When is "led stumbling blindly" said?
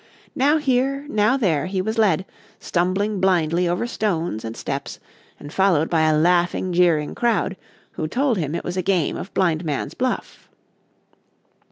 1.99-3.67